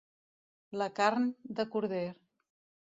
La 0.83 0.87
carn, 1.01 1.29
de 1.61 1.69
corder. 1.77 2.05